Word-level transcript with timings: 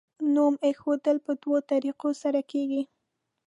نوم 0.33 0.53
ایښودل 0.65 1.17
په 1.25 1.31
دوو 1.41 1.55
طریقو 1.71 2.09
سره 2.21 2.39
کیږي. 2.51 2.83